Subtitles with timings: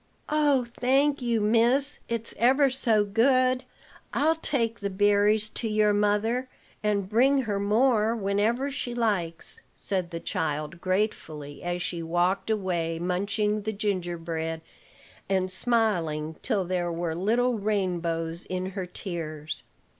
[0.29, 1.99] "Oh, thank you, miss!
[2.09, 3.65] It's ever so good.
[4.15, 6.49] I'll take the berries to your mother,
[6.81, 12.97] and bring her more whenever she likes," said the child gratefully, as she walked away
[12.97, 14.61] munching the gingerbread,
[15.29, 19.61] and smiling till there were little rainbows in her tears.